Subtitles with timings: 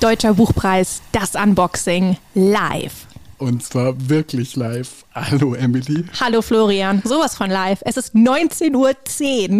[0.00, 3.08] Deutscher Buchpreis, das Unboxing live.
[3.38, 5.04] Und zwar wirklich live.
[5.12, 6.04] Hallo Emily.
[6.20, 7.02] Hallo Florian.
[7.04, 7.80] Sowas von live.
[7.84, 8.74] Es ist 19.10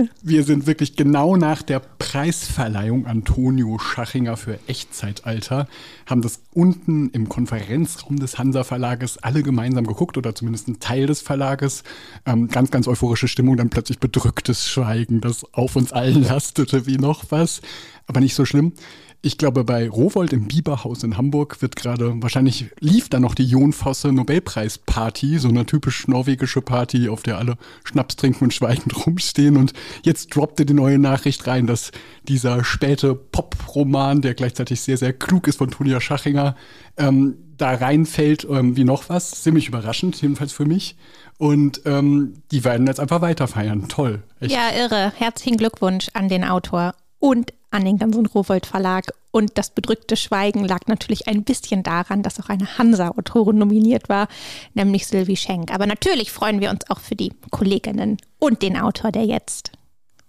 [0.00, 0.08] Uhr.
[0.22, 5.66] Wir sind wirklich genau nach der Preisverleihung Antonio Schachinger für Echtzeitalter,
[6.06, 11.06] haben das unten im Konferenzraum des Hansa Verlages alle gemeinsam geguckt oder zumindest ein Teil
[11.06, 11.82] des Verlages.
[12.26, 16.96] Ähm, ganz, ganz euphorische Stimmung, dann plötzlich bedrücktes Schweigen, das auf uns allen lastete wie
[16.96, 17.60] noch was.
[18.06, 18.72] Aber nicht so schlimm.
[19.20, 23.46] Ich glaube, bei Rowold im Bieberhaus in Hamburg wird gerade, wahrscheinlich lief da noch die
[23.46, 29.56] Jonfosse Nobelpreisparty, so eine typisch norwegische Party, auf der alle Schnaps trinken und schweigend rumstehen.
[29.56, 29.72] Und
[30.04, 31.90] jetzt droppte die neue Nachricht rein, dass
[32.28, 36.54] dieser späte Pop-Roman, der gleichzeitig sehr, sehr klug ist von Tonia Schachinger,
[36.96, 39.42] ähm, da reinfällt ähm, wie noch was.
[39.42, 40.96] Ziemlich überraschend, jedenfalls für mich.
[41.38, 43.88] Und ähm, die werden jetzt einfach weiter feiern.
[43.88, 44.22] Toll.
[44.38, 44.52] Echt.
[44.52, 45.12] Ja, irre.
[45.16, 49.12] Herzlichen Glückwunsch an den Autor und an den ganzen Rowold Verlag.
[49.30, 54.28] Und das bedrückte Schweigen lag natürlich ein bisschen daran, dass auch eine Hansa-Autorin nominiert war,
[54.74, 55.72] nämlich Sylvie Schenk.
[55.72, 59.72] Aber natürlich freuen wir uns auch für die Kolleginnen und den Autor, der jetzt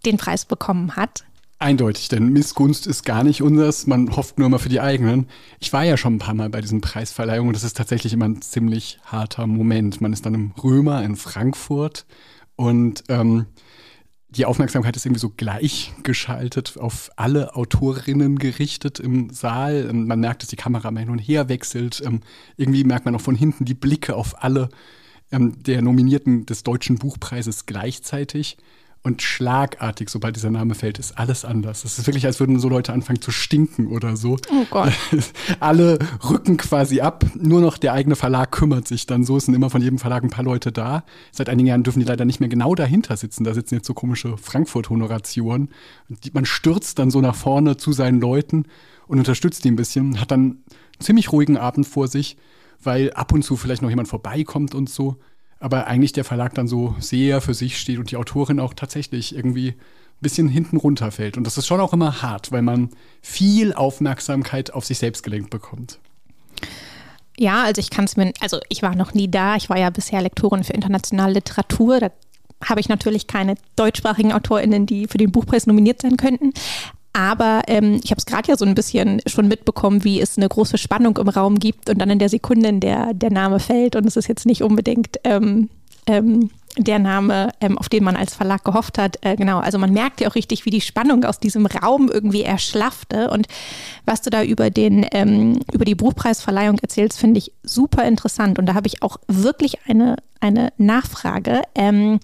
[0.06, 1.24] den Preis bekommen hat.
[1.62, 3.86] Eindeutig, denn Missgunst ist gar nicht unseres.
[3.86, 5.28] Man hofft nur immer für die eigenen.
[5.60, 8.30] Ich war ja schon ein paar Mal bei diesen Preisverleihungen und das ist tatsächlich immer
[8.30, 10.00] ein ziemlich harter Moment.
[10.00, 12.06] Man ist dann im Römer in Frankfurt
[12.56, 13.48] und ähm,
[14.32, 19.88] die Aufmerksamkeit ist irgendwie so gleichgeschaltet auf alle Autorinnen gerichtet im Saal.
[19.90, 22.02] Ähm, man merkt, dass die Kamera mal hin und her wechselt.
[22.06, 22.22] Ähm,
[22.58, 24.70] irgendwie merkt man auch von hinten die Blicke auf alle
[25.32, 28.58] ähm, der Nominierten des Deutschen Buchpreises gleichzeitig.
[29.02, 31.86] Und schlagartig, sobald dieser Name fällt, ist alles anders.
[31.86, 34.38] Es ist wirklich, als würden so Leute anfangen zu stinken oder so.
[34.52, 34.92] Oh Gott.
[35.62, 37.26] Alle rücken quasi ab.
[37.34, 39.38] Nur noch der eigene Verlag kümmert sich dann so.
[39.38, 41.06] Es sind immer von jedem Verlag ein paar Leute da.
[41.32, 43.46] Seit einigen Jahren dürfen die leider nicht mehr genau dahinter sitzen.
[43.46, 45.70] Da sitzen jetzt so komische Frankfurt-Honorationen.
[46.34, 48.66] Man stürzt dann so nach vorne zu seinen Leuten
[49.08, 50.20] und unterstützt die ein bisschen.
[50.20, 50.64] Hat dann einen
[51.00, 52.36] ziemlich ruhigen Abend vor sich,
[52.84, 55.20] weil ab und zu vielleicht noch jemand vorbeikommt und so
[55.60, 59.36] aber eigentlich der Verlag dann so sehr für sich steht und die Autorin auch tatsächlich
[59.36, 61.38] irgendwie ein bisschen hinten runterfällt.
[61.38, 62.90] Und das ist schon auch immer hart, weil man
[63.22, 66.00] viel Aufmerksamkeit auf sich selbst gelenkt bekommt.
[67.38, 69.56] Ja, also ich kann es mir, also ich war noch nie da.
[69.56, 72.00] Ich war ja bisher Lektorin für internationale Literatur.
[72.00, 72.12] Da
[72.66, 76.54] habe ich natürlich keine deutschsprachigen AutorInnen, die für den Buchpreis nominiert sein könnten.
[77.14, 80.48] Aber ähm, ich habe es gerade ja so ein bisschen schon mitbekommen, wie es eine
[80.48, 83.96] große Spannung im Raum gibt und dann in der Sekunde, in der der Name fällt
[83.96, 85.70] und es ist jetzt nicht unbedingt ähm,
[86.06, 89.18] ähm, der Name, ähm, auf den man als Verlag gehofft hat.
[89.22, 92.44] Äh, genau, also man merkt ja auch richtig, wie die Spannung aus diesem Raum irgendwie
[92.44, 93.30] erschlaffte.
[93.30, 93.48] Und
[94.06, 98.60] was du da über den ähm, über die Buchpreisverleihung erzählst, finde ich super interessant.
[98.60, 101.64] Und da habe ich auch wirklich eine eine Nachfrage.
[101.76, 102.20] Ähm,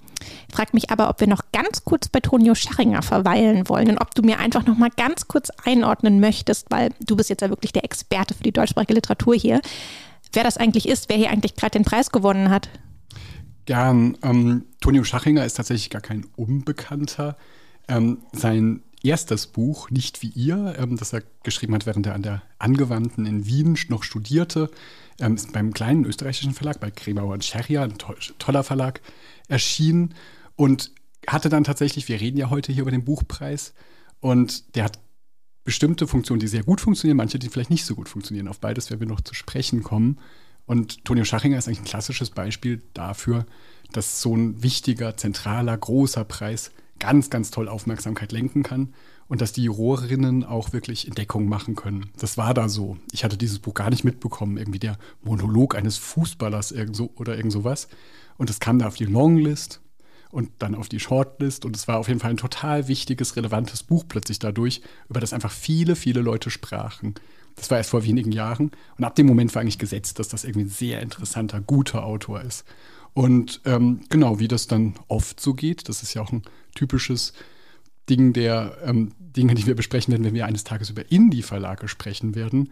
[0.51, 4.16] frag mich aber, ob wir noch ganz kurz bei Tonio Scharinger verweilen wollen und ob
[4.16, 7.73] du mir einfach noch mal ganz kurz einordnen möchtest, weil du bist jetzt ja wirklich
[7.73, 9.61] der Experte für die deutschsprachige Literatur hier.
[10.34, 12.69] Wer das eigentlich ist, wer hier eigentlich gerade den Preis gewonnen hat.
[13.65, 14.17] Gern.
[14.21, 17.37] Ähm, Tonio Schachinger ist tatsächlich gar kein Unbekannter.
[17.87, 22.23] Ähm, sein erstes Buch, Nicht wie ihr, ähm, das er geschrieben hat, während er an
[22.23, 24.71] der Angewandten in Wien noch studierte,
[25.19, 29.01] ähm, ist beim kleinen österreichischen Verlag, bei Kremauer und Scheria, ein to toller Verlag,
[29.47, 30.15] erschienen
[30.55, 30.91] und
[31.27, 33.73] hatte dann tatsächlich, wir reden ja heute hier über den Buchpreis,
[34.25, 34.99] und der hat
[35.63, 38.47] bestimmte Funktionen, die sehr gut funktionieren, manche, die vielleicht nicht so gut funktionieren.
[38.47, 40.19] Auf beides werden wir noch zu sprechen kommen.
[40.65, 43.45] Und Tonio Schachinger ist eigentlich ein klassisches Beispiel dafür,
[43.91, 48.93] dass so ein wichtiger, zentraler, großer Preis ganz, ganz toll Aufmerksamkeit lenken kann
[49.27, 52.09] und dass die Jurorinnen auch wirklich Entdeckungen machen können.
[52.17, 52.97] Das war da so.
[53.11, 57.35] Ich hatte dieses Buch gar nicht mitbekommen, irgendwie der Monolog eines Fußballers irgend so, oder
[57.35, 57.87] irgend sowas.
[58.37, 59.81] Und es kam da auf die Longlist
[60.31, 63.83] und dann auf die Shortlist und es war auf jeden Fall ein total wichtiges, relevantes
[63.83, 67.15] Buch plötzlich dadurch, über das einfach viele, viele Leute sprachen.
[67.55, 68.71] Das war erst vor wenigen Jahren.
[68.97, 72.41] Und ab dem Moment war eigentlich gesetzt, dass das irgendwie ein sehr interessanter, guter Autor
[72.41, 72.65] ist.
[73.13, 76.43] Und ähm, genau, wie das dann oft so geht, das ist ja auch ein
[76.75, 77.31] typisches
[78.09, 82.35] Ding der ähm, Dinge, die wir besprechen werden, wenn wir eines Tages über Indie-Verlage sprechen
[82.35, 82.71] werden,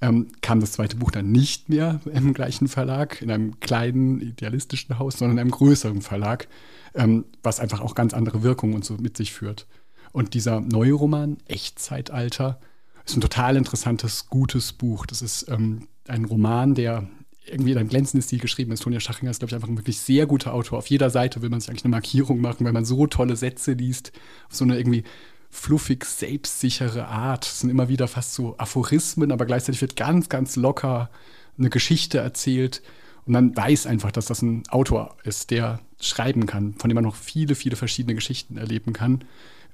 [0.00, 4.98] ähm, kam das zweite Buch dann nicht mehr im gleichen Verlag, in einem kleinen, idealistischen
[4.98, 6.48] Haus, sondern in einem größeren Verlag,
[6.94, 9.66] ähm, was einfach auch ganz andere Wirkungen und so mit sich führt.
[10.12, 12.60] Und dieser neue Roman, Echtzeitalter,
[13.04, 15.06] ist ein total interessantes, gutes Buch.
[15.06, 17.08] Das ist ähm, ein Roman, der
[17.46, 18.82] irgendwie in einem glänzenden Stil geschrieben ist.
[18.82, 20.78] Tonja Schachinger ist, glaube ich, einfach ein wirklich sehr guter Autor.
[20.78, 23.72] Auf jeder Seite will man sich eigentlich eine Markierung machen, weil man so tolle Sätze
[23.72, 24.12] liest,
[24.48, 25.04] auf so eine irgendwie
[25.54, 27.46] fluffig selbstsichere Art.
[27.46, 31.10] Es sind immer wieder fast so Aphorismen, aber gleichzeitig wird ganz, ganz locker
[31.56, 32.82] eine Geschichte erzählt.
[33.24, 37.04] Und man weiß einfach, dass das ein Autor ist, der schreiben kann, von dem man
[37.04, 39.24] noch viele, viele verschiedene Geschichten erleben kann.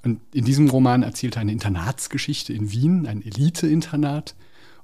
[0.04, 4.34] Und in diesem Roman erzählt er eine Internatsgeschichte in Wien, ein Elite-Internat.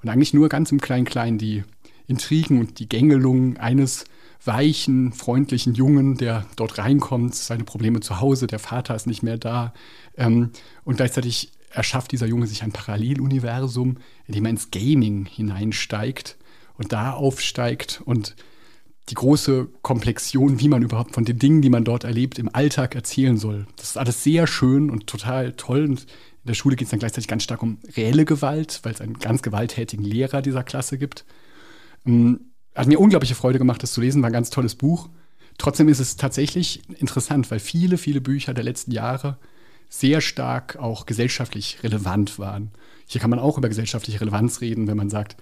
[0.02, 1.62] und eigentlich nur ganz im Klein-Klein die
[2.06, 4.04] Intrigen und die Gängelungen eines
[4.46, 9.38] weichen, freundlichen Jungen, der dort reinkommt, seine Probleme zu Hause, der Vater ist nicht mehr
[9.38, 9.72] da.
[10.16, 10.50] Ähm,
[10.84, 16.36] und gleichzeitig erschafft dieser Junge sich ein Paralleluniversum, in dem er ins Gaming hineinsteigt
[16.78, 18.36] und da aufsteigt und
[19.08, 22.94] die große Komplexion, wie man überhaupt von den Dingen, die man dort erlebt, im Alltag
[22.94, 23.66] erzählen soll.
[23.76, 25.84] Das ist alles sehr schön und total toll.
[25.84, 29.00] Und in der Schule geht es dann gleichzeitig ganz stark um reelle Gewalt, weil es
[29.00, 31.24] einen ganz gewalttätigen Lehrer dieser Klasse gibt.
[32.04, 35.08] Ähm, hat mir unglaubliche Freude gemacht, das zu lesen, war ein ganz tolles Buch.
[35.58, 39.38] Trotzdem ist es tatsächlich interessant, weil viele, viele Bücher der letzten Jahre
[39.88, 42.70] sehr stark auch gesellschaftlich relevant waren.
[43.06, 45.36] Hier kann man auch über gesellschaftliche Relevanz reden, wenn man sagt,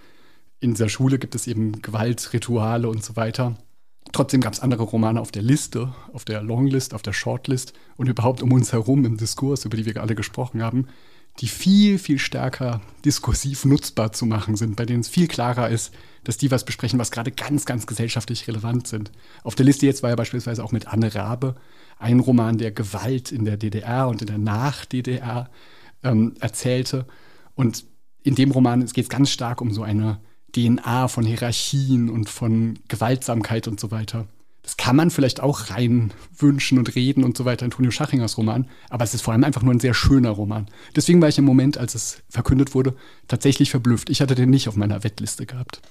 [0.60, 3.56] in dieser Schule gibt es eben Gewaltrituale und so weiter.
[4.12, 8.08] Trotzdem gab es andere Romane auf der Liste, auf der Longlist, auf der Shortlist und
[8.08, 10.86] überhaupt um uns herum im Diskurs, über die wir alle gesprochen haben,
[11.40, 15.92] die viel, viel stärker diskursiv nutzbar zu machen sind, bei denen es viel klarer ist,
[16.22, 19.10] dass die was besprechen, was gerade ganz, ganz gesellschaftlich relevant sind.
[19.42, 21.56] Auf der Liste jetzt war ja beispielsweise auch mit Anne Rabe
[21.98, 25.50] ein Roman, der Gewalt in der DDR und in der Nach-DDR
[26.02, 27.06] ähm, erzählte.
[27.54, 27.84] Und
[28.22, 30.20] in dem Roman geht es ganz stark um so eine
[30.54, 34.26] DNA von Hierarchien und von Gewaltsamkeit und so weiter.
[34.64, 38.66] Das kann man vielleicht auch rein wünschen und reden und so weiter, Antonio Schachingers Roman,
[38.88, 40.66] aber es ist vor allem einfach nur ein sehr schöner Roman.
[40.96, 42.96] Deswegen war ich im Moment, als es verkündet wurde,
[43.28, 44.08] tatsächlich verblüfft.
[44.08, 45.82] Ich hatte den nicht auf meiner Wettliste gehabt.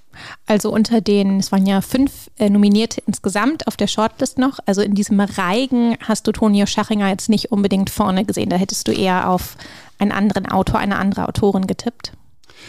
[0.47, 4.81] Also unter den, es waren ja fünf äh, Nominierte insgesamt auf der Shortlist noch, also
[4.81, 8.49] in diesem Reigen hast du Tonio Schachinger jetzt nicht unbedingt vorne gesehen.
[8.49, 9.55] Da hättest du eher auf
[9.99, 12.13] einen anderen Autor, eine andere Autorin getippt.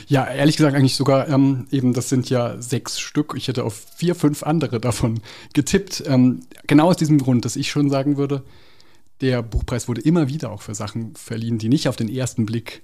[0.07, 3.35] Ja, ehrlich gesagt eigentlich sogar ähm, eben, das sind ja sechs Stück.
[3.37, 5.21] Ich hätte auf vier, fünf andere davon
[5.53, 6.05] getippt.
[6.07, 8.43] Ähm, genau aus diesem Grund, dass ich schon sagen würde,
[9.21, 12.83] der Buchpreis wurde immer wieder auch für Sachen verliehen, die nicht auf den ersten Blick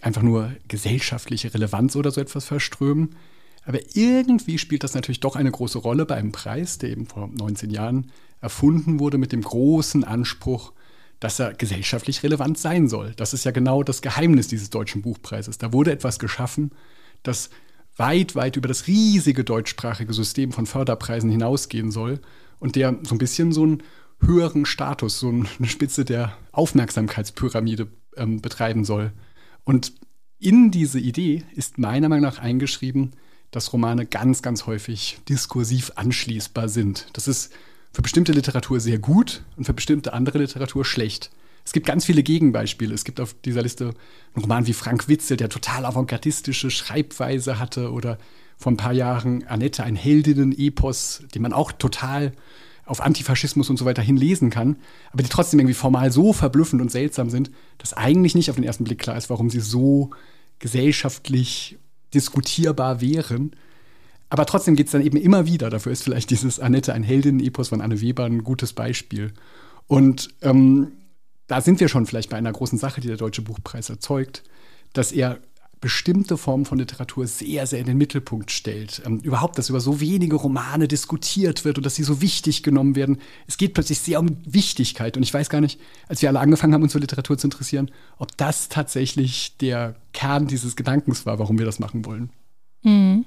[0.00, 3.16] einfach nur gesellschaftliche Relevanz oder so etwas verströmen.
[3.64, 7.28] Aber irgendwie spielt das natürlich doch eine große Rolle bei einem Preis, der eben vor
[7.28, 10.72] 19 Jahren erfunden wurde mit dem großen Anspruch,
[11.20, 13.12] dass er gesellschaftlich relevant sein soll.
[13.16, 15.58] Das ist ja genau das Geheimnis dieses deutschen Buchpreises.
[15.58, 16.72] Da wurde etwas geschaffen,
[17.22, 17.50] das
[17.96, 22.20] weit, weit über das riesige deutschsprachige System von Förderpreisen hinausgehen soll
[22.58, 23.82] und der so ein bisschen so einen
[24.20, 29.12] höheren Status, so eine Spitze der Aufmerksamkeitspyramide ähm, betreiben soll.
[29.64, 29.92] Und
[30.38, 33.12] in diese Idee ist meiner Meinung nach eingeschrieben,
[33.50, 37.06] dass Romane ganz, ganz häufig diskursiv anschließbar sind.
[37.14, 37.52] Das ist
[37.96, 41.30] für bestimmte Literatur sehr gut und für bestimmte andere Literatur schlecht.
[41.64, 42.92] Es gibt ganz viele Gegenbeispiele.
[42.92, 43.94] Es gibt auf dieser Liste
[44.34, 48.18] einen Roman wie Frank Witzel, der total avantgardistische Schreibweise hatte, oder
[48.58, 52.32] vor ein paar Jahren Annette, ein Heldinnen-Epos, den man auch total
[52.84, 54.76] auf Antifaschismus und so weiter hinlesen kann,
[55.10, 58.64] aber die trotzdem irgendwie formal so verblüffend und seltsam sind, dass eigentlich nicht auf den
[58.64, 60.10] ersten Blick klar ist, warum sie so
[60.58, 61.78] gesellschaftlich
[62.12, 63.52] diskutierbar wären.
[64.28, 65.70] Aber trotzdem geht es dann eben immer wieder.
[65.70, 69.32] Dafür ist vielleicht dieses Annette, ein Heldinnen-Epos von Anne Weber ein gutes Beispiel.
[69.86, 70.92] Und ähm,
[71.46, 74.42] da sind wir schon vielleicht bei einer großen Sache, die der Deutsche Buchpreis erzeugt,
[74.92, 75.38] dass er
[75.80, 79.02] bestimmte Formen von Literatur sehr, sehr in den Mittelpunkt stellt.
[79.04, 82.96] Ähm, überhaupt, dass über so wenige Romane diskutiert wird und dass sie so wichtig genommen
[82.96, 83.18] werden.
[83.46, 85.16] Es geht plötzlich sehr um Wichtigkeit.
[85.16, 85.78] Und ich weiß gar nicht,
[86.08, 90.46] als wir alle angefangen haben, uns für Literatur zu interessieren, ob das tatsächlich der Kern
[90.46, 92.30] dieses Gedankens war, warum wir das machen wollen.
[92.82, 93.24] Mhm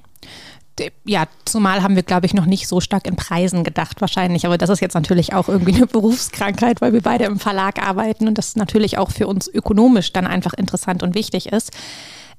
[1.05, 4.45] ja, zumal haben wir, glaube ich, noch nicht so stark in Preisen gedacht wahrscheinlich.
[4.45, 8.27] Aber das ist jetzt natürlich auch irgendwie eine Berufskrankheit, weil wir beide im Verlag arbeiten
[8.27, 11.71] und das natürlich auch für uns ökonomisch dann einfach interessant und wichtig ist.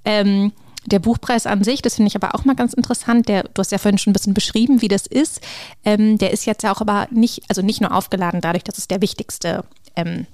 [0.05, 0.52] Ähm,
[0.87, 3.29] der Buchpreis an sich, das finde ich aber auch mal ganz interessant.
[3.29, 5.40] Der, du hast ja vorhin schon ein bisschen beschrieben, wie das ist.
[5.85, 8.88] Ähm, der ist jetzt ja auch aber nicht, also nicht nur aufgeladen dadurch, dass es
[8.88, 9.64] der wichtigste,
[9.95, 10.26] ähm,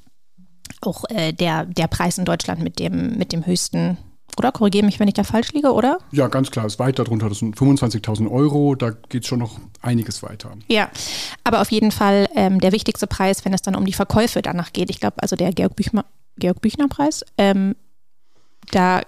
[0.83, 3.99] auch äh, der, der Preis in Deutschland mit dem, mit dem höchsten
[4.38, 4.52] oder?
[4.52, 5.99] Korrigiere mich, wenn ich da falsch liege, oder?
[6.12, 7.28] Ja, ganz klar, ist weit darunter.
[7.28, 10.52] Das sind 25.000 Euro, da geht es schon noch einiges weiter.
[10.68, 10.90] Ja,
[11.45, 14.73] aber auf jeden Fall ähm, der wichtigste Preis, wenn es dann um die Verkäufe danach
[14.73, 14.90] geht.
[14.90, 16.04] Ich glaube, also der Georg, Büchner,
[16.38, 17.76] Georg Büchner Preis, ähm,
[18.73, 19.00] da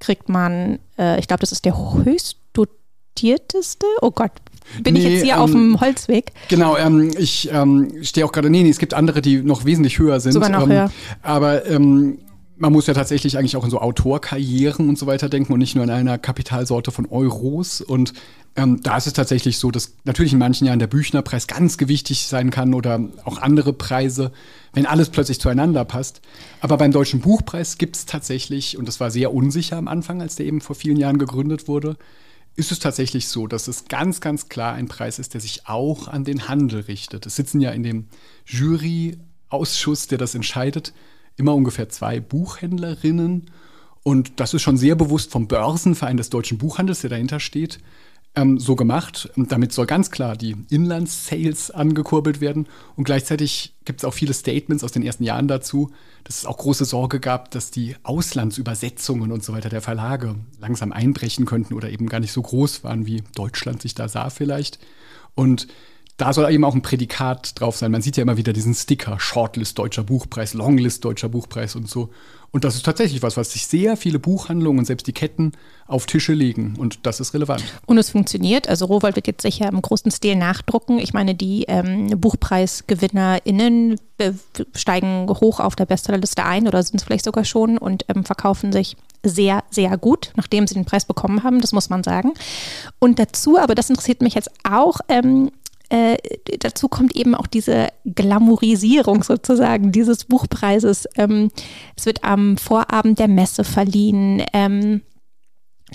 [0.00, 3.86] kriegt man, äh, ich glaube, das ist der höchst dotierteste.
[4.00, 4.32] Oh Gott,
[4.82, 6.32] bin nee, ich jetzt hier ähm, auf dem Holzweg?
[6.48, 9.98] Genau, ähm, ich ähm, stehe auch gerade, nee, nee, es gibt andere, die noch wesentlich
[9.98, 10.32] höher sind.
[10.32, 10.92] Sogar noch ähm, höher.
[11.22, 12.18] Aber ähm,
[12.58, 15.74] man muss ja tatsächlich eigentlich auch in so Autorkarrieren und so weiter denken und nicht
[15.74, 17.80] nur in einer Kapitalsorte von Euros.
[17.80, 18.12] Und
[18.56, 22.26] ähm, da ist es tatsächlich so, dass natürlich in manchen Jahren der Büchnerpreis ganz gewichtig
[22.26, 24.32] sein kann oder auch andere Preise,
[24.72, 26.20] wenn alles plötzlich zueinander passt.
[26.60, 30.34] Aber beim Deutschen Buchpreis gibt es tatsächlich, und das war sehr unsicher am Anfang, als
[30.34, 31.96] der eben vor vielen Jahren gegründet wurde,
[32.56, 36.08] ist es tatsächlich so, dass es ganz, ganz klar ein Preis ist, der sich auch
[36.08, 37.24] an den Handel richtet.
[37.24, 38.08] Es sitzen ja in dem
[38.46, 40.92] Juryausschuss, der das entscheidet,
[41.38, 43.50] immer ungefähr zwei Buchhändlerinnen.
[44.02, 47.78] Und das ist schon sehr bewusst vom Börsenverein des deutschen Buchhandels, der dahinter steht,
[48.34, 49.30] ähm, so gemacht.
[49.36, 52.66] Und damit soll ganz klar die Inlandssales angekurbelt werden.
[52.96, 55.90] Und gleichzeitig gibt es auch viele Statements aus den ersten Jahren dazu,
[56.24, 60.92] dass es auch große Sorge gab, dass die Auslandsübersetzungen und so weiter der Verlage langsam
[60.92, 64.78] einbrechen könnten oder eben gar nicht so groß waren, wie Deutschland sich da sah vielleicht.
[65.34, 65.68] Und
[66.18, 67.92] da soll eben auch ein Prädikat drauf sein.
[67.92, 72.10] Man sieht ja immer wieder diesen Sticker, Shortlist Deutscher Buchpreis, Longlist Deutscher Buchpreis und so.
[72.50, 75.52] Und das ist tatsächlich was, was sich sehr viele Buchhandlungen und selbst die Ketten
[75.86, 76.74] auf Tische legen.
[76.78, 77.62] Und das ist relevant.
[77.86, 78.68] Und es funktioniert.
[78.68, 80.98] Also Rowold wird jetzt sicher im großen Stil nachdrucken.
[80.98, 84.00] Ich meine, die ähm, BuchpreisgewinnerInnen
[84.74, 88.72] steigen hoch auf der Bestsellerliste ein oder sind es vielleicht sogar schon und ähm, verkaufen
[88.72, 92.32] sich sehr, sehr gut, nachdem sie den Preis bekommen haben, das muss man sagen.
[92.98, 95.50] Und dazu, aber das interessiert mich jetzt auch, ähm,
[95.90, 96.16] äh,
[96.60, 101.08] dazu kommt eben auch diese Glamourisierung sozusagen dieses Buchpreises.
[101.16, 101.50] Ähm,
[101.96, 104.42] es wird am Vorabend der Messe verliehen.
[104.52, 105.02] Ähm,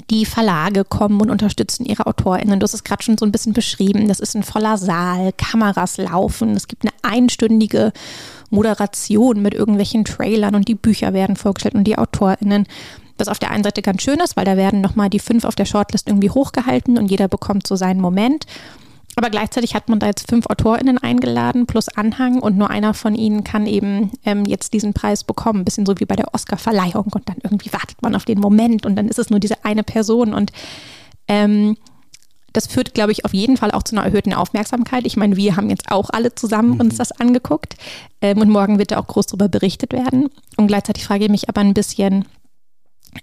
[0.10, 2.60] die Verlage kommen und unterstützen ihre AutorInnen.
[2.60, 4.08] Du hast es gerade schon so ein bisschen beschrieben.
[4.08, 6.56] Das ist ein voller Saal, Kameras laufen.
[6.56, 7.94] Es gibt eine einstündige
[8.50, 12.66] Moderation mit irgendwelchen Trailern und die Bücher werden vorgestellt und die AutorInnen.
[13.20, 15.54] Was auf der einen Seite ganz schön ist, weil da werden nochmal die fünf auf
[15.54, 18.48] der Shortlist irgendwie hochgehalten und jeder bekommt so seinen Moment.
[19.16, 23.16] Aber gleichzeitig hat man da jetzt fünf AutorInnen eingeladen plus Anhang und nur einer von
[23.16, 25.62] ihnen kann eben ähm, jetzt diesen Preis bekommen.
[25.62, 28.86] Ein bisschen so wie bei der Oscar-Verleihung und dann irgendwie wartet man auf den Moment
[28.86, 30.52] und dann ist es nur diese eine Person und
[31.28, 31.78] ähm,
[32.54, 35.06] das führt, glaube ich, auf jeden Fall auch zu einer erhöhten Aufmerksamkeit.
[35.06, 36.82] Ich meine, wir haben jetzt auch alle zusammen mhm.
[36.82, 37.76] uns das angeguckt
[38.22, 40.30] ähm, und morgen wird da auch groß darüber berichtet werden.
[40.56, 42.26] Und gleichzeitig frage ich mich aber ein bisschen,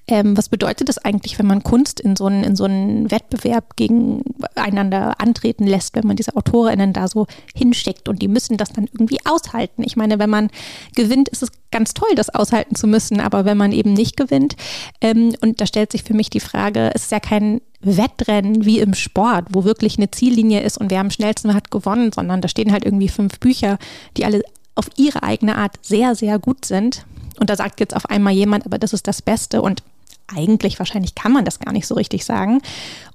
[0.06, 5.20] ähm, was bedeutet das eigentlich, wenn man Kunst in so einen, in so Wettbewerb gegeneinander
[5.20, 9.18] antreten lässt, wenn man diese AutorInnen da so hinsteckt und die müssen das dann irgendwie
[9.24, 9.82] aushalten?
[9.84, 10.50] Ich meine, wenn man
[10.94, 14.56] gewinnt, ist es ganz toll, das aushalten zu müssen, aber wenn man eben nicht gewinnt,
[15.00, 18.80] ähm, und da stellt sich für mich die Frage, es ist ja kein Wettrennen wie
[18.80, 22.48] im Sport, wo wirklich eine Ziellinie ist und wer am schnellsten hat gewonnen, sondern da
[22.48, 23.78] stehen halt irgendwie fünf Bücher,
[24.16, 24.42] die alle
[24.74, 27.04] auf ihre eigene Art sehr, sehr gut sind.
[27.40, 29.82] Und da sagt jetzt auf einmal jemand, aber das ist das Beste und
[30.28, 32.60] eigentlich wahrscheinlich kann man das gar nicht so richtig sagen.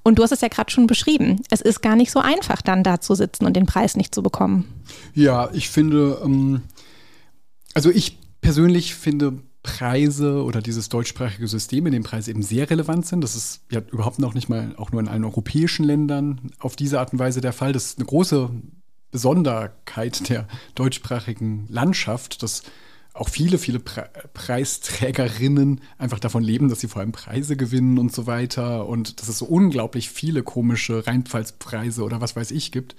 [0.04, 1.42] Und du hast es ja gerade schon beschrieben.
[1.50, 4.22] Es ist gar nicht so einfach, dann da zu sitzen und den Preis nicht zu
[4.22, 4.66] bekommen.
[5.14, 6.64] Ja, ich finde, ähm,
[7.74, 13.06] also ich persönlich finde Preise oder dieses deutschsprachige System, in dem Preise eben sehr relevant
[13.06, 13.22] sind.
[13.22, 17.00] Das ist ja überhaupt noch nicht mal auch nur in allen europäischen Ländern auf diese
[17.00, 17.74] Art und Weise der Fall.
[17.74, 18.50] Das ist eine große
[19.12, 22.64] Besonderheit der deutschsprachigen Landschaft, dass
[23.16, 28.14] auch viele, viele Pre Preisträgerinnen einfach davon leben, dass sie vor allem Preise gewinnen und
[28.14, 32.96] so weiter und dass es so unglaublich viele komische Rheinpfalzpreise oder was weiß ich gibt.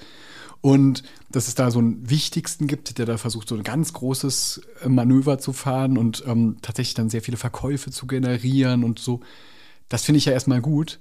[0.63, 4.63] Und dass es da so einen Wichtigsten gibt, der da versucht, so ein ganz großes
[4.83, 9.21] äh, Manöver zu fahren und ähm, tatsächlich dann sehr viele Verkäufe zu generieren und so.
[9.91, 10.99] Das finde ich ja erstmal gut.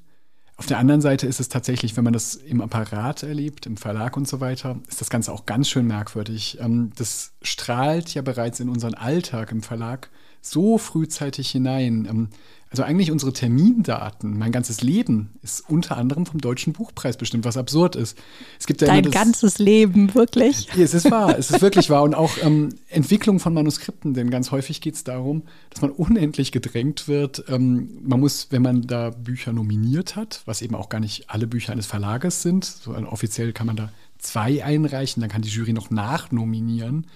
[0.57, 4.15] Auf der anderen Seite ist es tatsächlich, wenn man das im Apparat erlebt, im Verlag
[4.15, 6.59] und so weiter, ist das Ganze auch ganz schön merkwürdig.
[6.61, 10.09] Ähm, das strahlt ja bereits in unseren Alltag im Verlag
[10.45, 12.07] so frühzeitig hinein.
[12.09, 12.29] Ähm,
[12.71, 17.55] also eigentlich unsere Termindaten, mein ganzes Leben ist unter anderem vom Deutschen Buchpreis bestimmt, was
[17.55, 18.17] absurd ist.
[18.59, 20.67] Es gibt ja Dein das, ganzes Leben, wirklich.
[20.75, 22.03] Ja, es ist wahr, es ist wirklich wahr.
[22.03, 26.51] Und auch ähm, Entwicklung von Manuskripten, denn ganz häufig geht es darum, dass man unendlich
[26.51, 27.45] gedrängt wird.
[27.47, 31.47] Ähm, man muss, wenn man da Bücher nominiert hat, was eben auch gar nicht alle
[31.47, 33.89] Bücher eines Verlages sind, so offiziell kann man da
[34.25, 37.07] zwei einreichen, dann kann die Jury noch nachnominieren.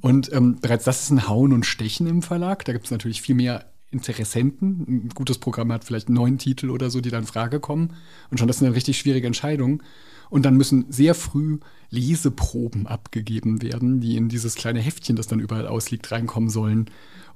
[0.00, 2.64] Und ähm, bereits das ist ein Hauen und Stechen im Verlag.
[2.64, 4.84] Da gibt es natürlich viel mehr Interessenten.
[4.88, 7.94] Ein gutes Programm hat vielleicht neun Titel oder so, die dann in Frage kommen.
[8.30, 9.82] Und schon das ist eine richtig schwierige Entscheidung.
[10.30, 11.58] Und dann müssen sehr früh
[11.90, 16.86] Leseproben abgegeben werden, die in dieses kleine Heftchen, das dann überall ausliegt, reinkommen sollen.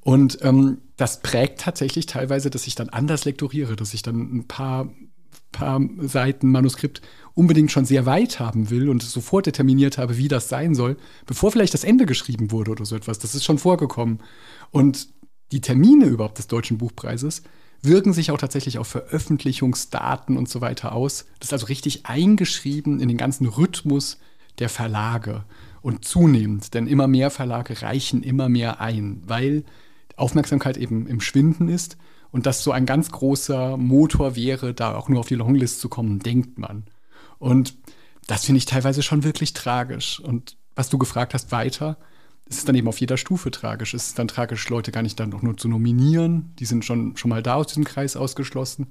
[0.00, 4.44] Und ähm, das prägt tatsächlich teilweise, dass ich dann anders lektoriere, dass ich dann ein
[4.48, 4.88] paar,
[5.52, 7.02] paar Seiten Manuskript
[7.34, 11.52] unbedingt schon sehr weit haben will und sofort determiniert habe, wie das sein soll, bevor
[11.52, 13.18] vielleicht das Ende geschrieben wurde oder so etwas.
[13.18, 14.20] Das ist schon vorgekommen.
[14.70, 15.08] Und
[15.52, 17.42] die Termine überhaupt des Deutschen Buchpreises
[17.82, 21.26] wirken sich auch tatsächlich auf Veröffentlichungsdaten und so weiter aus.
[21.38, 24.18] Das ist also richtig eingeschrieben in den ganzen Rhythmus
[24.58, 25.44] der Verlage
[25.82, 29.64] und zunehmend, denn immer mehr Verlage reichen immer mehr ein, weil
[30.16, 31.98] Aufmerksamkeit eben im Schwinden ist
[32.36, 35.88] und das so ein ganz großer Motor wäre, da auch nur auf die Longlist zu
[35.88, 36.84] kommen, denkt man.
[37.38, 37.74] Und
[38.26, 40.20] das finde ich teilweise schon wirklich tragisch.
[40.20, 41.96] Und was du gefragt hast weiter,
[42.44, 43.94] es ist dann eben auf jeder Stufe tragisch.
[43.94, 46.52] Es ist dann tragisch, Leute gar nicht dann noch nur zu nominieren.
[46.58, 48.88] Die sind schon, schon mal da aus diesem Kreis ausgeschlossen.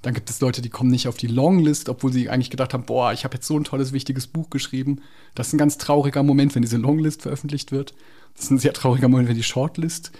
[0.00, 2.86] Dann gibt es Leute, die kommen nicht auf die Longlist, obwohl sie eigentlich gedacht haben,
[2.86, 5.02] boah, ich habe jetzt so ein tolles, wichtiges Buch geschrieben.
[5.34, 7.92] Das ist ein ganz trauriger Moment, wenn diese Longlist veröffentlicht wird.
[8.34, 10.12] Das ist ein sehr trauriger Moment, wenn die Shortlist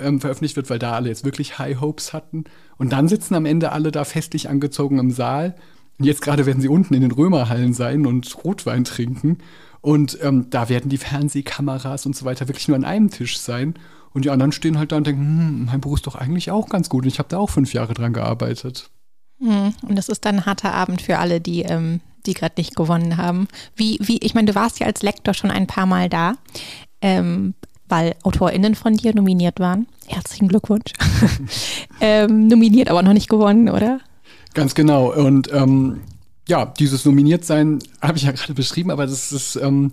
[0.00, 2.44] ähm, veröffentlicht wird, weil da alle jetzt wirklich High Hopes hatten.
[2.76, 5.54] Und dann sitzen am Ende alle da festlich angezogen im Saal.
[5.98, 9.38] Und jetzt gerade werden sie unten in den Römerhallen sein und Rotwein trinken.
[9.80, 13.74] Und ähm, da werden die Fernsehkameras und so weiter wirklich nur an einem Tisch sein.
[14.12, 16.68] Und die anderen stehen halt da und denken, hm, mein Buch ist doch eigentlich auch
[16.68, 17.04] ganz gut.
[17.04, 18.90] Und ich habe da auch fünf Jahre dran gearbeitet.
[19.40, 22.74] Hm, und das ist dann ein harter Abend für alle, die, ähm, die gerade nicht
[22.74, 23.48] gewonnen haben.
[23.76, 26.34] Wie, wie, ich meine, du warst ja als Lektor schon ein paar Mal da,
[27.00, 27.54] ähm,
[27.88, 29.86] weil AutorInnen von dir nominiert waren.
[30.06, 30.92] Herzlichen Glückwunsch.
[32.00, 34.00] ähm, nominiert, aber noch nicht gewonnen, oder?
[34.54, 35.12] Ganz genau.
[35.12, 36.00] Und ähm,
[36.48, 39.92] ja, dieses Nominiertsein habe ich ja gerade beschrieben, aber das ist, ähm,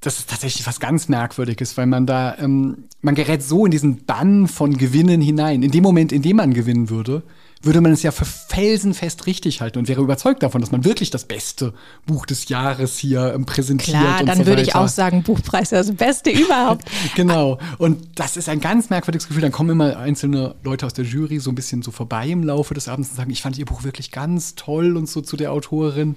[0.00, 4.04] das ist tatsächlich was ganz Merkwürdiges, weil man da, ähm, man gerät so in diesen
[4.04, 5.62] Bann von Gewinnen hinein.
[5.62, 7.22] In dem Moment, in dem man gewinnen würde,
[7.64, 11.10] würde man es ja für felsenfest richtig halten und wäre überzeugt davon, dass man wirklich
[11.10, 11.74] das beste
[12.06, 13.96] Buch des Jahres hier ähm, präsentiert.
[13.96, 16.84] Klar, dann so würde ich auch sagen, Buchpreis ist das Beste überhaupt.
[17.14, 17.58] genau.
[17.78, 19.42] Und das ist ein ganz merkwürdiges Gefühl.
[19.42, 22.74] Dann kommen immer einzelne Leute aus der Jury so ein bisschen so vorbei im Laufe
[22.74, 25.52] des Abends und sagen, ich fand ihr Buch wirklich ganz toll und so zu der
[25.52, 26.16] Autorin.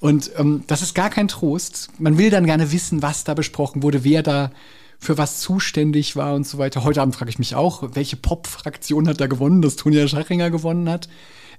[0.00, 1.88] Und ähm, das ist gar kein Trost.
[1.98, 4.50] Man will dann gerne wissen, was da besprochen wurde, wer da
[5.04, 6.84] für was zuständig war und so weiter.
[6.84, 10.88] Heute Abend frage ich mich auch, welche Pop-Fraktion hat da gewonnen, dass Tonja Schachinger gewonnen
[10.88, 11.08] hat.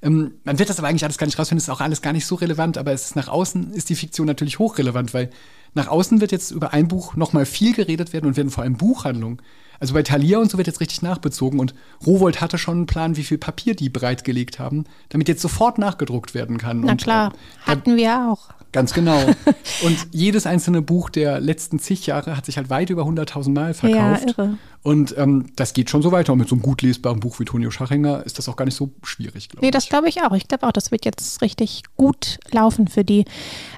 [0.01, 2.25] Ähm, man wird das aber eigentlich alles gar nicht rausfinden, ist auch alles gar nicht
[2.25, 5.29] so relevant, aber es ist nach außen ist die Fiktion natürlich hochrelevant, weil
[5.73, 8.77] nach außen wird jetzt über ein Buch nochmal viel geredet werden und werden vor allem
[8.77, 9.41] Buchhandlungen.
[9.79, 11.75] Also bei Thalia und so wird jetzt richtig nachbezogen und
[12.05, 16.33] Rowold hatte schon einen Plan, wie viel Papier die bereitgelegt haben, damit jetzt sofort nachgedruckt
[16.33, 16.81] werden kann.
[16.81, 18.49] Na und, klar, äh, hatten wir auch.
[18.75, 19.17] Ganz genau.
[19.83, 23.73] Und jedes einzelne Buch der letzten zig Jahre hat sich halt weit über 100.000 Mal
[23.73, 24.33] verkauft.
[24.37, 24.57] Ja, irre.
[24.83, 26.33] Und ähm, das geht schon so weiter.
[26.33, 28.75] Und mit so einem gut lesbaren Buch wie Tonio Schachinger ist das auch gar nicht
[28.75, 29.71] so schwierig, glaube nee, ich.
[29.71, 30.33] Nee, das glaube ich auch.
[30.33, 33.23] Ich glaube auch, das wird jetzt richtig gut laufen für die.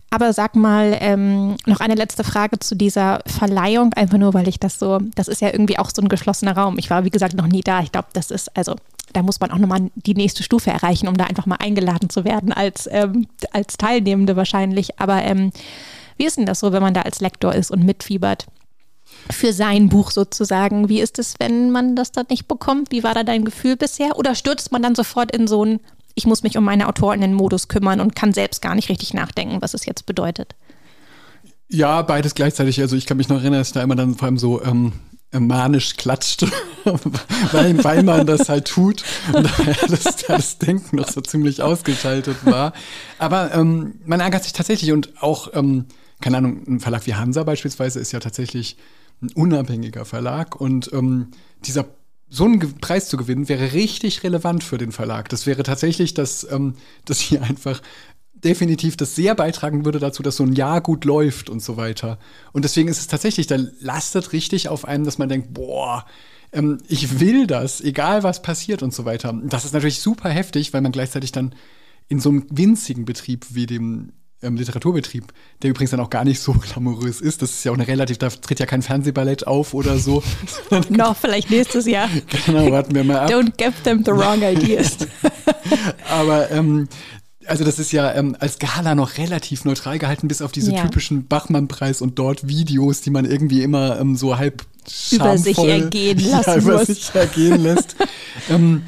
[0.09, 4.59] Aber sag mal, ähm, noch eine letzte Frage zu dieser Verleihung, einfach nur, weil ich
[4.59, 6.79] das so, das ist ja irgendwie auch so ein geschlossener Raum.
[6.79, 7.81] Ich war, wie gesagt, noch nie da.
[7.81, 8.75] Ich glaube, das ist, also
[9.17, 12.23] da muss man auch nochmal die nächste Stufe erreichen, um da einfach mal eingeladen zu
[12.23, 14.99] werden als, ähm, als Teilnehmende wahrscheinlich.
[14.99, 15.51] Aber ähm,
[16.17, 18.45] wie ist denn das so, wenn man da als Lektor ist und mitfiebert?
[19.31, 20.87] Für sein Buch sozusagen.
[20.87, 22.91] Wie ist es, wenn man das dann nicht bekommt?
[22.91, 24.19] Wie war da dein Gefühl bisher?
[24.19, 25.79] Oder stürzt man dann sofort in so ein,
[26.13, 29.73] ich muss mich um meine Autorinnen-Modus kümmern und kann selbst gar nicht richtig nachdenken, was
[29.73, 30.53] es jetzt bedeutet?
[31.69, 32.79] Ja, beides gleichzeitig.
[32.81, 34.93] Also ich kann mich noch erinnern, dass ich da immer dann vor allem so ähm,
[35.31, 36.49] manisch klatschte,
[37.51, 42.45] weil, weil man das halt tut und daher das, das Denken noch so ziemlich ausgeschaltet
[42.45, 42.73] war.
[43.19, 45.85] Aber ähm, man ärgert sich tatsächlich und auch, ähm,
[46.21, 48.77] keine Ahnung, ein Verlag wie Hansa beispielsweise ist ja tatsächlich
[49.21, 51.29] ein unabhängiger Verlag und ähm,
[51.65, 51.85] dieser
[52.29, 55.29] so einen Preis zu gewinnen, wäre richtig relevant für den Verlag.
[55.29, 57.81] Das wäre tatsächlich, dass, ähm, dass hier einfach
[58.43, 62.19] definitiv das sehr beitragen würde dazu, dass so ein Jahr gut läuft und so weiter.
[62.53, 66.05] Und deswegen ist es tatsächlich, da lastet richtig auf einem, dass man denkt, boah,
[66.51, 69.33] ähm, ich will das, egal was passiert und so weiter.
[69.45, 71.55] Das ist natürlich super heftig, weil man gleichzeitig dann
[72.07, 76.39] in so einem winzigen Betrieb wie dem ähm, Literaturbetrieb, der übrigens dann auch gar nicht
[76.39, 77.41] so glamourös ist.
[77.41, 80.23] Das ist ja auch eine relativ, da tritt ja kein Fernsehballett auf oder so.
[80.89, 82.09] Noch vielleicht nächstes Jahr.
[82.45, 83.29] Genau, warten wir mal ab.
[83.29, 84.97] Don't give them the wrong ideas.
[86.09, 86.87] Aber ähm,
[87.47, 90.83] also das ist ja ähm, als Gala noch relativ neutral gehalten, bis auf diese ja.
[90.83, 94.65] typischen Bachmann-Preis und dort Videos, die man irgendwie immer ähm, so halb
[95.11, 96.87] über sich ergehen lassen ja, über muss.
[96.87, 97.95] sich ergehen lässt.
[98.49, 98.83] ähm,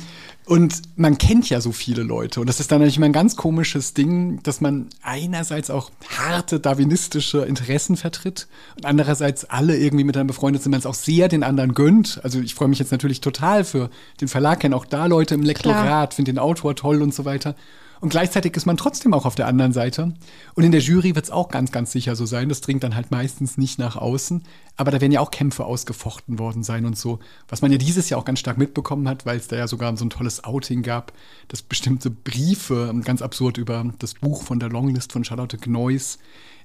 [0.50, 2.40] und man kennt ja so viele Leute.
[2.40, 6.60] Und das ist dann natürlich immer ein ganz komisches Ding, dass man einerseits auch harte
[6.60, 11.28] darwinistische Interessen vertritt und andererseits alle irgendwie mit einem befreundet sind, man es auch sehr
[11.28, 12.20] den anderen gönnt.
[12.24, 13.92] Also ich freue mich jetzt natürlich total für
[14.22, 17.54] den Verlag, kenne auch da Leute im Lektorat, finde den Autor toll und so weiter.
[18.00, 20.14] Und gleichzeitig ist man trotzdem auch auf der anderen Seite.
[20.56, 22.50] Und in der Jury wird es auch ganz, ganz sicher so sein.
[22.50, 24.44] Das dringt dann halt meistens nicht nach außen.
[24.78, 27.20] Aber da werden ja auch Kämpfe ausgefochten worden sein und so.
[27.48, 29.96] Was man ja dieses Jahr auch ganz stark mitbekommen hat, weil es da ja sogar
[29.98, 31.12] so ein tolles Outing gab,
[31.50, 36.20] dass bestimmte Briefe, ganz absurd über das Buch von der Longlist von Charlotte Gneuss,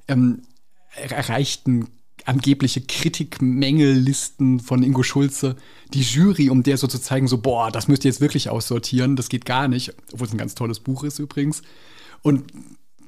[0.06, 0.42] ähm,
[0.96, 1.88] erreichten
[2.24, 5.56] angebliche Kritikmängellisten von Ingo Schulze
[5.92, 9.16] die Jury, um der so zu zeigen, so, boah, das müsst ihr jetzt wirklich aussortieren,
[9.16, 11.62] das geht gar nicht, obwohl es ein ganz tolles Buch ist übrigens.
[12.22, 12.44] Und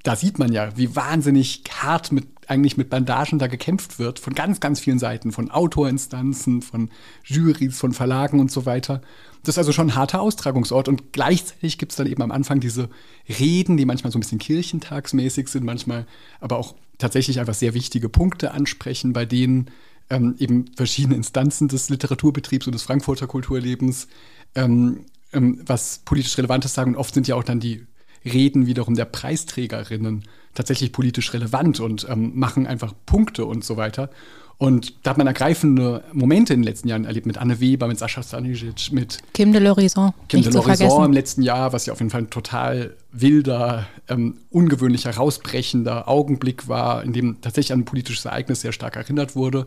[0.02, 4.34] da sieht man ja, wie wahnsinnig hart mit eigentlich mit Bandagen da gekämpft wird, von
[4.34, 6.90] ganz, ganz vielen Seiten, von Autorinstanzen, von
[7.24, 9.00] Jurys, von Verlagen und so weiter.
[9.42, 12.60] Das ist also schon ein harter Austragungsort und gleichzeitig gibt es dann eben am Anfang
[12.60, 12.88] diese
[13.28, 16.06] Reden, die manchmal so ein bisschen kirchentagsmäßig sind, manchmal
[16.40, 19.70] aber auch tatsächlich einfach sehr wichtige Punkte ansprechen, bei denen
[20.10, 24.08] ähm, eben verschiedene Instanzen des Literaturbetriebs und des Frankfurter Kulturlebens
[24.54, 26.92] ähm, ähm, was politisch Relevantes sagen.
[26.92, 27.86] Und oft sind ja auch dann die
[28.24, 34.10] Reden wiederum der Preisträgerinnen tatsächlich politisch relevant und ähm, machen einfach Punkte und so weiter.
[34.58, 37.98] Und da hat man ergreifende Momente in den letzten Jahren erlebt mit Anne Weber, mit
[37.98, 40.14] Sascha Stanisic, mit Kim de l'Horizon.
[40.28, 44.38] Kim de l'Horizon im letzten Jahr, was ja auf jeden Fall ein total wilder, ähm,
[44.50, 49.66] ungewöhnlicher, rausbrechender Augenblick war, in dem tatsächlich an ein politisches Ereignis sehr stark erinnert wurde.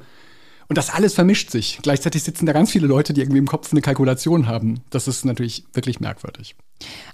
[0.69, 1.79] Und das alles vermischt sich.
[1.81, 4.81] Gleichzeitig sitzen da ganz viele Leute, die irgendwie im Kopf eine Kalkulation haben.
[4.89, 6.55] Das ist natürlich wirklich merkwürdig.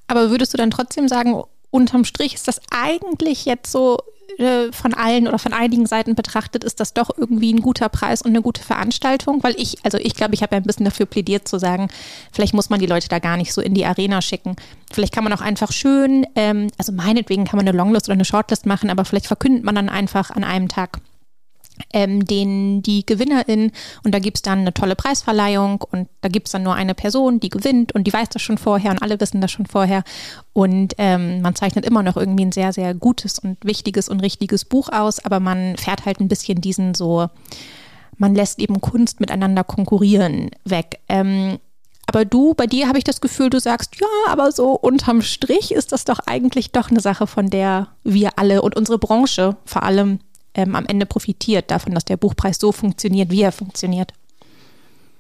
[0.08, 3.98] Aber würdest du dann trotzdem sagen, unterm Strich ist das eigentlich jetzt so
[4.38, 8.22] äh, von allen oder von einigen Seiten betrachtet, ist das doch irgendwie ein guter Preis
[8.22, 9.44] und eine gute Veranstaltung?
[9.44, 11.90] Weil ich, also ich glaube, ich habe ja ein bisschen dafür plädiert zu sagen,
[12.32, 14.56] vielleicht muss man die Leute da gar nicht so in die Arena schicken.
[14.92, 18.26] Vielleicht kann man auch einfach schön, ähm, also meinetwegen kann man eine Longlist oder eine
[18.26, 21.00] Shortlist machen, aber vielleicht verkündet man dann einfach an einem Tag
[21.94, 23.72] ähm, den die Gewinnerin
[24.04, 26.96] und da gibt es dann eine tolle Preisverleihung und da gibt es dann nur eine
[26.96, 30.04] Person, die gewinnt und die weiß das schon vorher und alle wissen das schon vorher
[30.54, 34.66] und ähm, man zeichnet immer noch irgendwie ein sehr, sehr gutes und wichtiges und richtiges
[34.66, 37.28] Buch aus, aber man fährt halt ein bisschen diesen so,
[38.18, 41.00] man lässt eben Kunst miteinander konkurrieren weg.
[41.10, 41.60] Ähm,
[42.08, 45.72] aber du, bei dir habe ich das Gefühl, du sagst, ja, aber so unterm Strich
[45.72, 49.84] ist das doch eigentlich doch eine Sache, von der wir alle und unsere Branche vor
[49.84, 50.20] allem
[50.56, 54.14] ähm, am Ende profitiert davon, dass der Buchpreis so funktioniert, wie er funktioniert?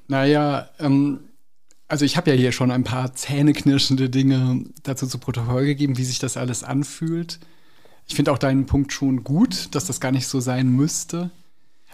[0.08, 1.19] Naja, ähm,
[1.88, 6.04] also ich habe ja hier schon ein paar zähneknirschende Dinge dazu zu Protokoll gegeben, wie
[6.04, 7.39] sich das alles anfühlt.
[8.08, 11.32] Ich finde auch deinen Punkt schon gut, dass das gar nicht so sein müsste.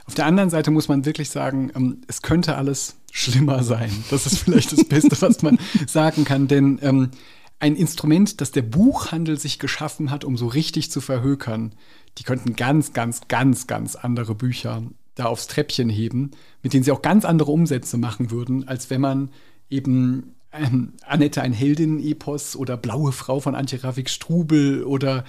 [0.05, 3.91] Auf der anderen Seite muss man wirklich sagen, ähm, es könnte alles schlimmer sein.
[4.09, 7.11] Das ist vielleicht das Beste, was man sagen kann, denn ähm,
[7.61, 11.75] ein Instrument, das der Buchhandel sich geschaffen hat, um so richtig zu verhökern,
[12.17, 16.31] die könnten ganz, ganz, ganz, ganz andere Bücher da aufs Treppchen heben,
[16.63, 19.29] mit denen sie auch ganz andere Umsätze machen würden, als wenn man
[19.69, 25.23] eben ähm, Annette ein Heldin-Epos oder Blaue Frau von Antje Ravik Strubel oder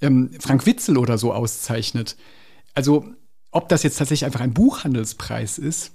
[0.00, 2.16] ähm, Frank Witzel oder so auszeichnet.
[2.72, 3.04] Also,
[3.50, 5.92] ob das jetzt tatsächlich einfach ein Buchhandelspreis ist,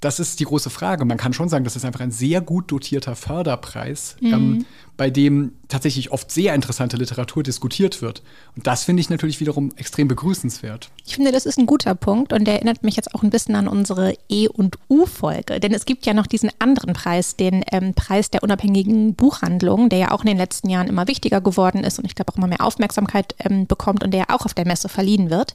[0.00, 1.04] das ist die große Frage.
[1.04, 4.32] Man kann schon sagen, das ist einfach ein sehr gut dotierter Förderpreis, mhm.
[4.32, 8.22] ähm, bei dem tatsächlich oft sehr interessante Literatur diskutiert wird.
[8.56, 10.90] Und das finde ich natürlich wiederum extrem begrüßenswert.
[11.06, 13.54] Ich finde, das ist ein guter Punkt und der erinnert mich jetzt auch ein bisschen
[13.56, 15.60] an unsere E- und U-Folge.
[15.60, 19.98] Denn es gibt ja noch diesen anderen Preis, den ähm, Preis der unabhängigen Buchhandlung, der
[19.98, 22.46] ja auch in den letzten Jahren immer wichtiger geworden ist und ich glaube auch immer
[22.46, 25.54] mehr Aufmerksamkeit ähm, bekommt und der ja auch auf der Messe verliehen wird.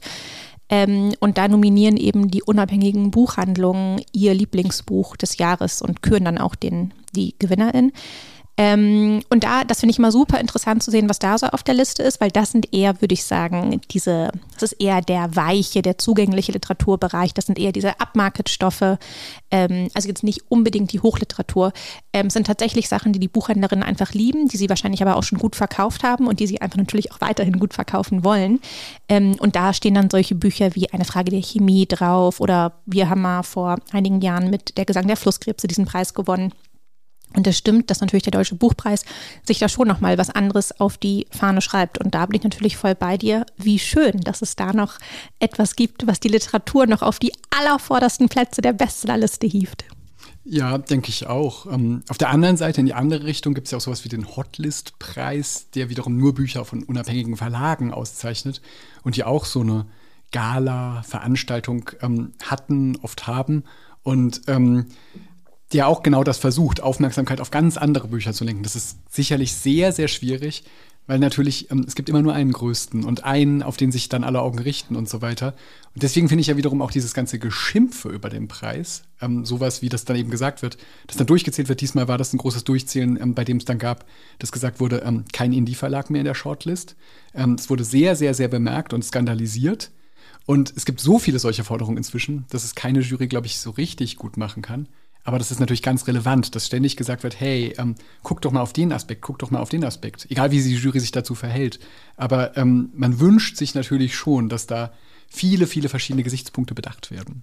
[0.68, 6.38] Ähm, und da nominieren eben die unabhängigen Buchhandlungen ihr Lieblingsbuch des Jahres und küren dann
[6.38, 7.92] auch den, die Gewinnerin.
[8.58, 11.62] Ähm, und da, das finde ich immer super interessant zu sehen, was da so auf
[11.62, 15.36] der Liste ist, weil das sind eher, würde ich sagen, diese, das ist eher der
[15.36, 18.98] weiche, der zugängliche Literaturbereich, das sind eher diese Upmarket-Stoffe,
[19.50, 21.72] ähm, also jetzt nicht unbedingt die Hochliteratur,
[22.14, 25.38] ähm, sind tatsächlich Sachen, die die Buchhändlerinnen einfach lieben, die sie wahrscheinlich aber auch schon
[25.38, 28.60] gut verkauft haben und die sie einfach natürlich auch weiterhin gut verkaufen wollen.
[29.10, 33.10] Ähm, und da stehen dann solche Bücher wie Eine Frage der Chemie drauf oder wir
[33.10, 36.52] haben mal vor einigen Jahren mit Der Gesang der Flusskrebse diesen Preis gewonnen.
[37.36, 39.04] Und das stimmt, dass natürlich der Deutsche Buchpreis
[39.46, 41.98] sich da schon nochmal was anderes auf die Fahne schreibt.
[41.98, 43.44] Und da bin ich natürlich voll bei dir.
[43.56, 44.98] Wie schön, dass es da noch
[45.38, 49.84] etwas gibt, was die Literatur noch auf die allervordersten Plätze der Bestsellerliste hieft.
[50.48, 51.66] Ja, denke ich auch.
[51.66, 54.08] Ähm, auf der anderen Seite, in die andere Richtung, gibt es ja auch sowas wie
[54.08, 58.62] den Hotlist-Preis, der wiederum nur Bücher von unabhängigen Verlagen auszeichnet
[59.02, 59.86] und die auch so eine
[60.30, 63.64] Gala-Veranstaltung ähm, hatten, oft haben.
[64.04, 64.86] Und ähm,
[65.72, 68.62] der auch genau das versucht, Aufmerksamkeit auf ganz andere Bücher zu lenken.
[68.62, 70.64] Das ist sicherlich sehr, sehr schwierig,
[71.06, 74.24] weil natürlich ähm, es gibt immer nur einen größten und einen, auf den sich dann
[74.24, 75.54] alle Augen richten und so weiter.
[75.94, 79.82] Und deswegen finde ich ja wiederum auch dieses ganze Geschimpfe über den Preis, ähm, sowas
[79.82, 81.80] wie das dann eben gesagt wird, dass dann durchgezählt wird.
[81.80, 84.04] Diesmal war das ein großes Durchzählen, ähm, bei dem es dann gab,
[84.38, 86.96] dass gesagt wurde, ähm, kein Indie-Verlag mehr in der Shortlist.
[87.34, 89.90] Ähm, es wurde sehr, sehr, sehr bemerkt und skandalisiert.
[90.44, 93.70] Und es gibt so viele solche Forderungen inzwischen, dass es keine Jury, glaube ich, so
[93.70, 94.88] richtig gut machen kann.
[95.26, 98.60] Aber das ist natürlich ganz relevant, dass ständig gesagt wird, hey, ähm, guck doch mal
[98.60, 100.24] auf den Aspekt, guck doch mal auf den Aspekt.
[100.30, 101.80] Egal wie die Jury sich dazu verhält.
[102.16, 104.92] Aber ähm, man wünscht sich natürlich schon, dass da
[105.28, 107.42] viele, viele verschiedene Gesichtspunkte bedacht werden.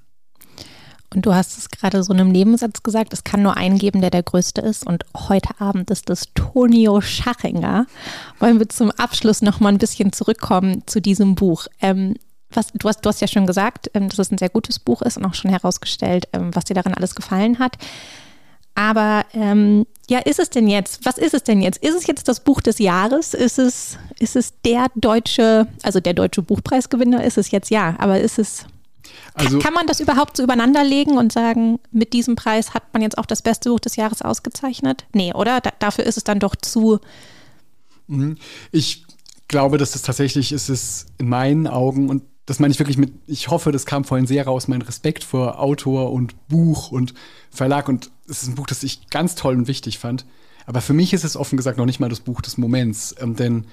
[1.13, 3.99] Und du hast es gerade so in einem Nebensatz gesagt, es kann nur einen geben,
[3.99, 4.87] der der größte ist.
[4.87, 7.85] Und heute Abend ist es Tonio Schachinger.
[8.39, 11.67] Wollen wir zum Abschluss noch mal ein bisschen zurückkommen zu diesem Buch.
[11.81, 12.15] Ähm,
[12.55, 15.01] was, du, hast, du hast ja schon gesagt, ähm, dass es ein sehr gutes Buch
[15.01, 17.77] ist und auch schon herausgestellt, ähm, was dir daran alles gefallen hat.
[18.75, 21.05] Aber ähm, ja, ist es denn jetzt?
[21.05, 21.83] Was ist es denn jetzt?
[21.83, 23.33] Ist es jetzt das Buch des Jahres?
[23.33, 27.23] Ist es, ist es der deutsche, also der deutsche Buchpreisgewinner?
[27.23, 28.65] Ist es jetzt ja, aber ist es.
[29.35, 33.01] Also, kann man das überhaupt so übereinander legen und sagen, mit diesem Preis hat man
[33.01, 35.05] jetzt auch das beste Buch des Jahres ausgezeichnet?
[35.13, 35.61] Nee, oder?
[35.61, 36.99] Da, dafür ist es dann doch zu.
[38.07, 38.37] Mhm.
[38.71, 39.05] Ich
[39.47, 43.13] glaube, dass es tatsächlich ist es in meinen Augen und das meine ich wirklich mit,
[43.25, 47.13] ich hoffe, das kam vorhin sehr raus, mein Respekt vor Autor und Buch und
[47.49, 47.87] Verlag.
[47.87, 50.25] Und es ist ein Buch, das ich ganz toll und wichtig fand.
[50.65, 53.15] Aber für mich ist es offen gesagt noch nicht mal das Buch des Moments.
[53.19, 53.65] Ähm, denn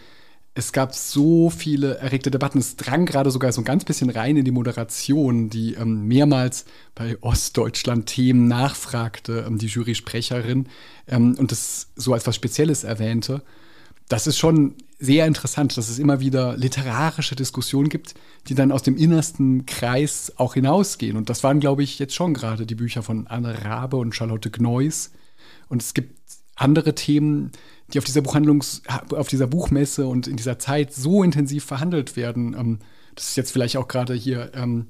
[0.54, 2.58] es gab so viele erregte Debatten.
[2.58, 6.64] Es drang gerade sogar so ein ganz bisschen rein in die Moderation, die ähm, mehrmals
[6.94, 10.68] bei Ostdeutschland-Themen nachfragte, ähm, die Jurysprecherin,
[11.06, 13.42] ähm, und das so als was Spezielles erwähnte.
[14.08, 18.14] Das ist schon sehr interessant, dass es immer wieder literarische Diskussionen gibt,
[18.48, 21.16] die dann aus dem innersten Kreis auch hinausgehen.
[21.16, 24.50] Und das waren, glaube ich, jetzt schon gerade die Bücher von Anne Rabe und Charlotte
[24.50, 25.10] Gneuss.
[25.68, 26.20] Und es gibt
[26.54, 27.50] andere Themen,
[27.92, 32.54] die auf dieser Buchhandlungs, auf dieser Buchmesse und in dieser Zeit so intensiv verhandelt werden.
[32.54, 32.78] Ähm,
[33.14, 34.86] das ist jetzt vielleicht auch gerade hier ähm,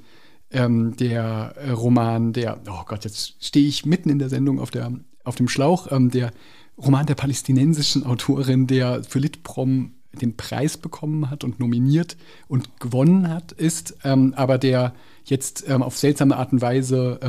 [0.51, 4.73] ähm, der äh, Roman, der, oh Gott, jetzt stehe ich mitten in der Sendung auf,
[4.73, 4.93] der,
[5.23, 6.33] auf dem Schlauch, ähm, der
[6.77, 12.17] Roman der palästinensischen Autorin, der für Litprom den Preis bekommen hat und nominiert
[12.49, 14.95] und gewonnen hat, ist, ähm, aber der
[15.25, 17.21] jetzt ähm, auf seltsame Art und Weise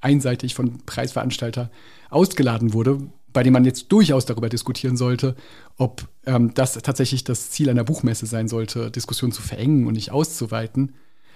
[0.00, 1.70] einseitig von Preisveranstalter
[2.10, 2.98] ausgeladen wurde,
[3.34, 5.34] bei dem man jetzt durchaus darüber diskutieren sollte,
[5.76, 10.12] ob ähm, das tatsächlich das Ziel einer Buchmesse sein sollte, Diskussionen zu verengen und nicht
[10.12, 10.94] auszuweiten.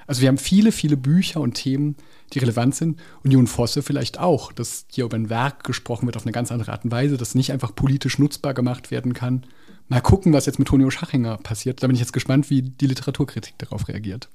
[0.08, 1.96] Also wir haben viele, viele Bücher und Themen,
[2.32, 2.98] die relevant sind.
[3.22, 6.50] Und Jon Fosse vielleicht auch, dass hier über ein Werk gesprochen wird auf eine ganz
[6.50, 9.44] andere Art und Weise, das nicht einfach politisch nutzbar gemacht werden kann.
[9.86, 11.82] Mal gucken, was jetzt mit Tonio Schachinger passiert.
[11.82, 14.28] Da bin ich jetzt gespannt, wie die Literaturkritik darauf reagiert.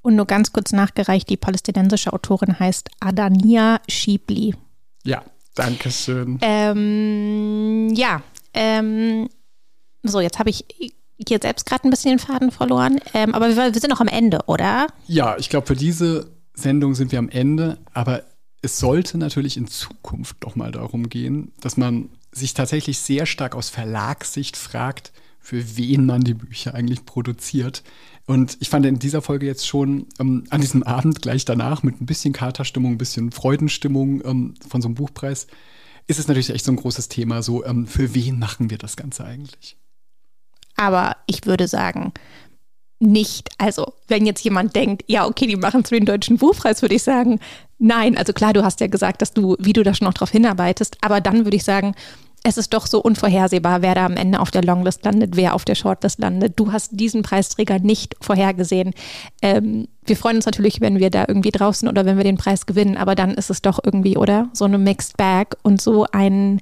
[0.00, 4.54] Und nur ganz kurz nachgereicht, die palästinensische Autorin heißt Adania Schibli.
[5.04, 5.22] Ja,
[5.54, 6.38] Dankeschön.
[6.40, 8.22] Ähm, ja,
[8.54, 9.28] ähm,
[10.02, 10.64] so, jetzt habe ich
[11.26, 14.08] hier selbst gerade ein bisschen den Faden verloren, ähm, aber wir, wir, sind noch am
[14.08, 14.86] Ende, oder?
[15.06, 18.22] Ja, ich glaube, für diese Sendung sind wir am Ende, aber
[18.62, 23.54] es sollte natürlich in Zukunft doch mal darum gehen, dass man sich tatsächlich sehr stark
[23.54, 27.82] aus Verlagssicht fragt, für wen man die Bücher eigentlich produziert.
[28.26, 32.00] Und ich fand in dieser Folge jetzt schon ähm, an diesem Abend gleich danach mit
[32.00, 35.46] ein bisschen Katerstimmung, ein bisschen Freudenstimmung ähm, von so einem Buchpreis,
[36.06, 37.42] ist es natürlich echt so ein großes Thema.
[37.42, 39.78] So, ähm, für wen machen wir das Ganze eigentlich?
[40.78, 42.12] Aber ich würde sagen,
[43.00, 46.82] nicht, also wenn jetzt jemand denkt, ja, okay, die machen es für den Deutschen Buchpreis,
[46.82, 47.38] würde ich sagen,
[47.78, 48.16] nein.
[48.16, 50.96] Also klar, du hast ja gesagt, dass du, wie du da schon noch drauf hinarbeitest,
[51.02, 51.94] aber dann würde ich sagen,
[52.44, 55.64] es ist doch so unvorhersehbar, wer da am Ende auf der Longlist landet, wer auf
[55.64, 56.58] der Shortlist landet.
[56.58, 58.94] Du hast diesen Preisträger nicht vorhergesehen.
[59.42, 62.66] Ähm, wir freuen uns natürlich, wenn wir da irgendwie draußen oder wenn wir den Preis
[62.66, 64.48] gewinnen, aber dann ist es doch irgendwie, oder?
[64.52, 66.60] So eine Mixed Bag und so ein,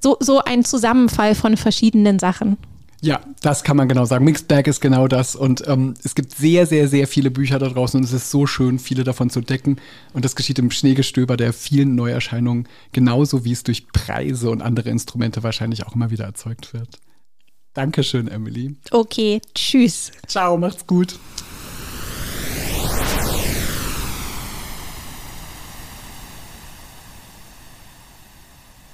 [0.00, 2.56] so, so ein Zusammenfall von verschiedenen Sachen.
[3.04, 4.24] Ja, das kann man genau sagen.
[4.24, 5.36] Mixed Bag ist genau das.
[5.36, 8.46] Und ähm, es gibt sehr, sehr, sehr viele Bücher da draußen und es ist so
[8.46, 9.76] schön, viele davon zu decken.
[10.14, 14.88] Und das geschieht im Schneegestöber der vielen Neuerscheinungen, genauso wie es durch Preise und andere
[14.88, 16.98] Instrumente wahrscheinlich auch immer wieder erzeugt wird.
[17.74, 18.74] Dankeschön, Emily.
[18.90, 20.10] Okay, tschüss.
[20.26, 21.18] Ciao, macht's gut.